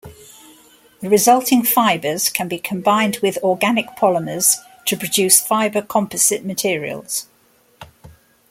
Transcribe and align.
The 1.01 1.09
resulting 1.09 1.61
fibers 1.61 2.29
can 2.29 2.47
be 2.47 2.57
combined 2.57 3.17
with 3.21 3.37
organic 3.43 3.85
polymers 3.95 4.55
to 4.87 4.97
produce 4.97 5.39
fiber 5.45 5.83
composite 5.83 6.43
materials. 6.43 7.27